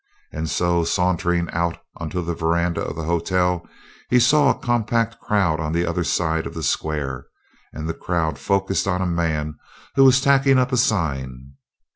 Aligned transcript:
And 0.31 0.49
so, 0.49 0.83
sauntering 0.83 1.47
out 1.51 1.77
onto 1.95 2.23
the 2.23 2.33
veranda 2.33 2.81
of 2.81 2.95
the 2.95 3.03
hotel, 3.03 3.69
he 4.09 4.19
saw 4.19 4.49
a 4.49 4.57
compact 4.57 5.19
crowd 5.19 5.59
on 5.59 5.73
the 5.73 5.85
other 5.85 6.03
side 6.03 6.47
of 6.47 6.55
the 6.55 6.63
square 6.63 7.27
and 7.71 7.87
the 7.87 7.93
crowd 7.93 8.39
focused 8.39 8.87
on 8.87 9.03
a 9.03 9.05
man 9.05 9.59
who 9.93 10.03
was 10.03 10.19
tacking 10.19 10.57
up 10.57 10.71
a 10.71 10.77
sign. 10.77 11.51